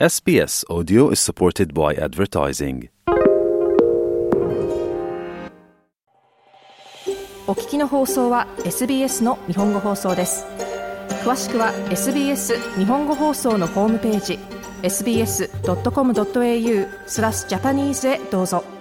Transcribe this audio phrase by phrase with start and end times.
[0.00, 2.88] SBS Audio is supported by advertising.
[7.46, 10.46] お聞きの放送は SBS の日本語放送です
[11.22, 14.40] 詳しくは SBS 日本語放送のホームページ
[14.82, 18.73] sbs.com.au スラスジャパニーズへどうぞ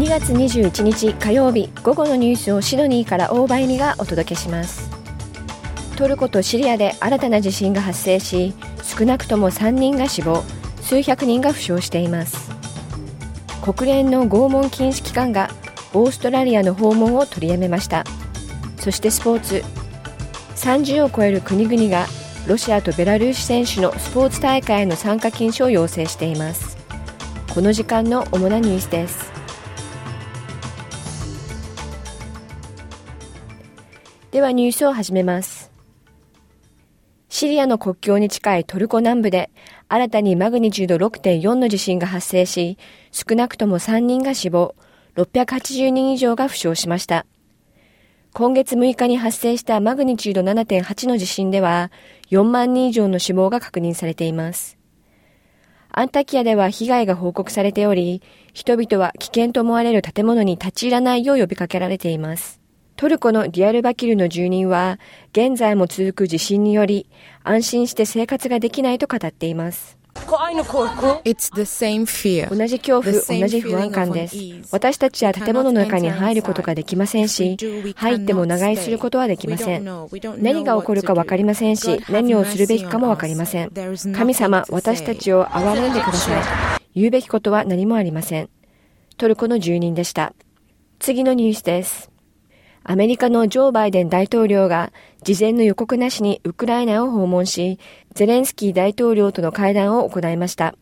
[0.00, 4.88] 2月21日火曜日午後のニュースをシドニーから大場由美がお届けします。
[5.94, 10.42] トルコとシリアで新たな地震が発生し少なくとも3人が死亡
[10.80, 12.50] 数百人が負傷しています。
[13.60, 15.50] 国連の拷問禁止機関が
[15.92, 18.06] オーストラリアの訪問を取りやめました。
[18.78, 19.62] そしてスポーツ。
[20.56, 22.06] 30を超える国々が
[22.46, 26.78] ロシアとベラルーシ選手のスポーツ大会への参加禁止を要請しています。
[27.52, 29.39] この時間の主なニュースです。
[34.30, 35.72] ではニュースを始めます。
[37.28, 39.50] シリアの国境に近いトルコ南部で
[39.88, 42.78] 新たにマグニチュード6.4の地震が発生し、
[43.10, 44.76] 少なくとも3人が死亡、
[45.16, 47.26] 680人以上が負傷しました。
[48.32, 51.90] 今月6日に発生したマグニチュード7.8の地震では、
[52.30, 54.78] 4万人以上の死亡が確認されています。
[55.90, 62.59] アンタキアでは被害が報告されており、人々は危険と思われる建物に立ち入らないよう呼びかけられています。
[63.00, 64.98] トルコのディアルバキルの住人は、
[65.32, 67.06] 現在も続く地震により、
[67.42, 69.96] 安心して生活ができないと語っています。
[72.50, 74.36] 同じ恐怖、同じ不安感です。
[74.70, 77.56] 私たちは建物の中に入ることができませんし、
[77.96, 79.84] 入っても長居することはできません。
[80.36, 83.72] 何が起こるかわかりませんし、何をするべきかもわかりません。
[84.14, 86.82] 神様、私たちを憐れんでください。
[86.94, 88.50] 言うべきことは何もありません。
[89.16, 90.34] トルコの住人でした。
[90.98, 92.09] 次のニュースです。
[92.82, 94.92] アメリカのジョー・バイデン大統領が
[95.22, 97.78] 事前の予告なしにウクライナを訪問し、
[98.14, 100.74] ゼレンスキー大統領との会談を行いました。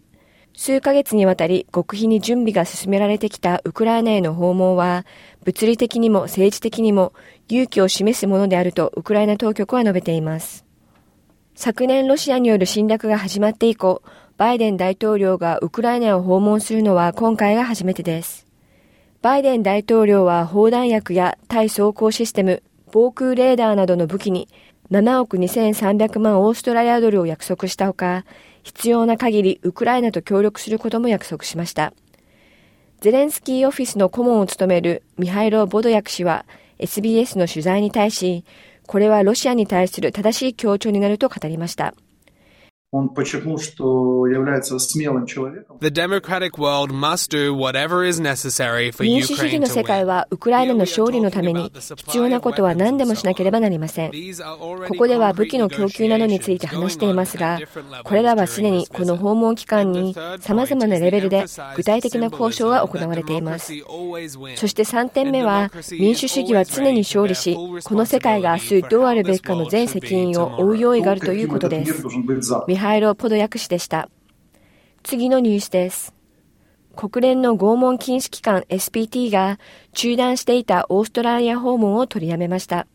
[0.56, 5.06] 数ヶ月にわたり極秘に準備が進められてきたウクライナへの訪問は、
[5.44, 7.12] 物理的にも政治的にも
[7.48, 10.64] 勇気を示すものであるとウクライナ当局は述べています。
[11.54, 14.03] 昨年ロシアによる侵略が始まって以降、
[14.37, 18.47] バイデン大統領がウクライナを訪問するのは今回が初めてです。
[19.28, 24.48] バイデン大統領は砲弾薬や対装甲システム、防空レーダーなどの武器に
[24.90, 28.24] 7億2300万オーストラリアドルを約束したほか、
[28.62, 31.92] 必要な限りウクライナと協力することも約束しました。
[33.02, 36.46] ゼレンスキーオフィスの顧問を務めるミハイロ・ボドヤク氏は
[36.78, 38.46] SBS の取材に対し、
[38.86, 41.92] これはロシアに対する正しい強調になると語りました。
[42.91, 43.00] The
[45.93, 54.10] democratic world must do whatever is necessary for 民主主義の世界はウクライナの勝利のために必要なことは何でもしなければなりません。
[54.10, 57.60] ここでは武器の供給などについて話していますが、
[58.04, 61.44] これらはすでにこの訪問期間に様々なレベルで
[61.76, 63.75] 具体的な交渉が行われています。
[64.56, 72.03] そして3点目は民主主義は常に勝利し、この世界が明日どうあるべきかの全責任を負う用意があるということです。
[72.78, 74.08] ハイロ・ポドヤク氏でした。
[75.02, 76.14] 次のニュースです。
[76.96, 79.58] 国連の拷問禁止機関 SPT が
[79.92, 82.86] 中断していたオーストラリア訪問を取りやめました。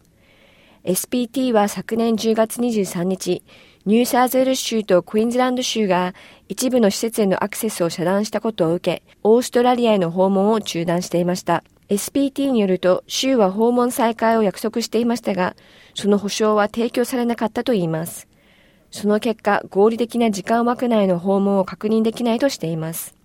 [0.83, 3.43] SPT は昨年10月23日、
[3.85, 6.13] ニューサーズウル州とクイーンズランド州が
[6.49, 11.63] 一部の施設へのアクセスを遮断したことを受け、オーストラリアへの訪問を中断していました。
[11.89, 15.55] SPT によると、州は訪問再開を約束していましたが、
[15.95, 18.27] その保証は提供されなかったといいます。
[18.93, 23.15] その結果、合理的な時間枠内の訪問を確認できないとしています。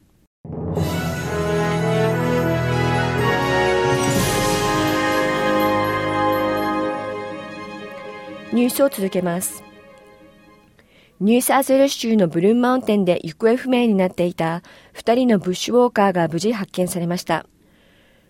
[8.50, 9.62] ニュースを続けます。
[11.20, 14.62] ニューサーズウェル州のブルーンマウンテンで行方不明になっていた
[14.94, 17.44] 2人のブッシュウォーカーが無事発見されました。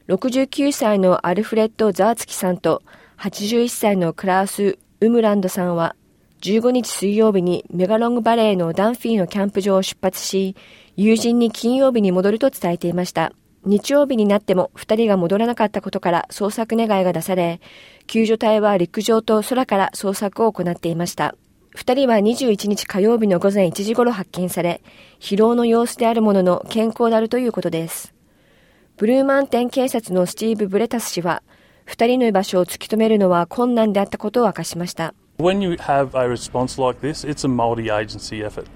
[0.09, 2.83] 69歳のアルフレッド・ザーツキさんと
[3.19, 5.95] 81歳のクラウス・ウムランドさんは
[6.41, 10.55] 15日水曜日にメガロングバレーのダンフィーのキャンプ場を出発し、
[10.97, 13.33] 友人に金曜日に戻ると伝えていました。
[13.65, 17.61] 日曜日になっても2人が戻らなかったことから捜索願いが出され、
[18.07, 21.35] 救助隊は陸上と空から捜索を行っていました。
[21.75, 24.81] 2人は21日火曜日の午前1時頃発見され、
[25.21, 28.15] 疲労の様子であるものの健康であるということです。
[28.97, 31.43] ブルーマウンテン警察のスティーブ・ブレタス氏は、
[31.85, 35.15] 二人の居場所を突き止めるのは困難であったことを明かしました。
[35.41, 38.67] When you have a response like this, it's a multi-agency effort.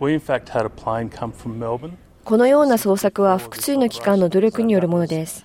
[0.00, 1.98] We in fact had a plane come from Melbourne.
[2.24, 5.44] このような捜索は複数の機関の努力によるものです。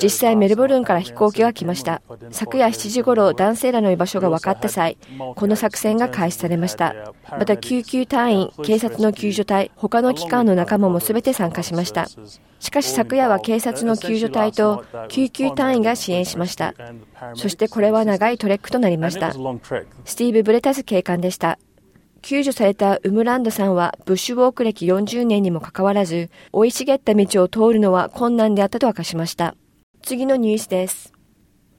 [0.00, 2.02] 実際メルボルンから飛行機が来ました。
[2.30, 4.96] 昨夜7時頃男性らの居場所が分かった際、
[5.34, 6.94] この作戦が開始されました。
[7.30, 12.06] また救急隊員、警察の救助隊、他の機関の仲間も全て参加しました。
[12.60, 16.74] しかし昨夜は警察の救助隊と救急隊員が支援しました。
[17.34, 19.32] そしてこれは長いトレックとなりました。
[19.32, 21.58] スティーブ・ブレタス警官でした。
[22.22, 29.54] 救助されたウムランドさんはブッシュウォーク歴40年にもかかわらず、生い茂った道を通るのは困難であったと明かしました。
[30.04, 31.14] 次のニュースです。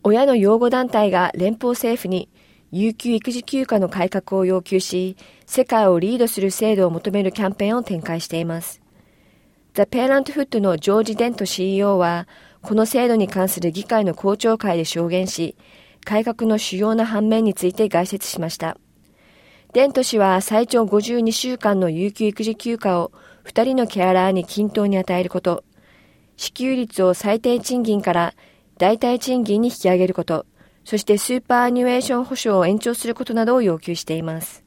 [0.04, 2.28] 親の養護団体が連邦政府に
[2.72, 8.82] 有給育児休暇の改革を要求し、世界をリードする制度を求めるキャンペーンを展開しています。
[9.76, 12.28] ザ・ペアラントフットのジョージ・デント CEO は、
[12.64, 15.56] この制度に関する議会の公聴会で証言し、
[16.04, 18.76] 改革の主要な反面について概説しました。
[19.74, 23.12] デント氏は最長52週間の有給育児休暇を
[23.44, 25.64] 2人のケアラーに均等に与えること、
[26.38, 28.34] 支給率を最低賃金から
[28.78, 30.46] 代替賃金に引き上げること、
[30.84, 34.64] そしてスーパーアニュエーション保障を延長することなどを要求しています。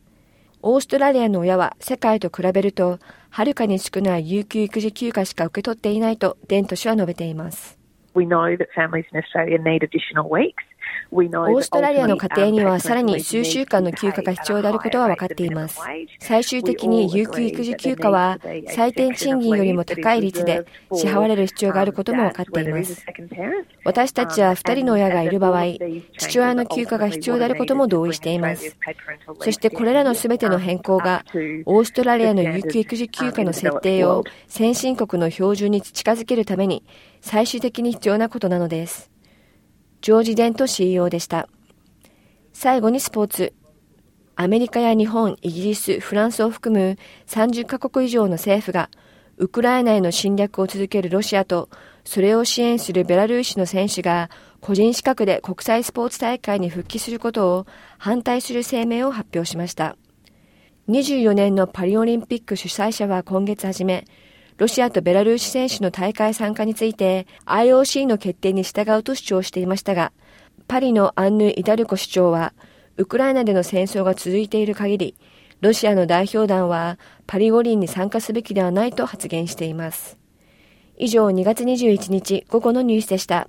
[0.61, 2.99] オーストラリアの親は世界と比べると、
[3.31, 7.79] はるかに少ない有給育児休暇しか受け取っていないとデント氏は述べています。
[8.14, 10.55] We know that families in Australia need additional weeks.
[11.10, 15.81] オーストラリアの家庭にはさらに数週間の休暇が必要であることは分かっています。
[16.20, 18.38] 最終的に有給育児休暇は
[18.69, 23.06] 最低賃金よりも高い率で支払われる必要があることも分かっています。
[23.84, 25.62] 私たちは2人の親がいる場合、
[26.19, 28.76] 父親の休暇が必要であることも同意しています。
[29.40, 31.25] そしてこれらの全ての変更が
[31.64, 36.84] オーストラリアの有給育児休暇の設定を先進国の標準に近づけるために
[37.22, 39.18] 最終的に必要なことなのです。
[40.00, 41.49] ジョージ・デント CEO でした。
[42.53, 43.53] 最後にスポーツ。
[44.37, 46.97] アメリカや日本、イギリス、フランスを含む
[47.27, 48.91] 30カ国以上の政府が、
[49.39, 51.69] ウクライナへの侵略を続けるロシアと、
[52.05, 54.31] それを支援するベラルーシの選手が、
[54.61, 57.67] 個人資格で国際スポーツ大会に復帰することを
[57.99, 59.97] 反対する声明を発表しました。
[60.89, 64.05] 24年のパリオリンピック主催者は今月初め、
[64.58, 70.12] ロシアとベラルーシ選手の大会参加について IOC の決定に従うと主張していましたが、
[70.66, 72.52] パリのアンヌ・イダルコ市長は、
[72.96, 75.14] ウクライナでの戦争が続いている限り、
[75.60, 80.19] ロシアの代表団はパリ五輪に参加すべきではないと発言しています。
[80.96, 83.49] 以上2月21日午後のニュースでした。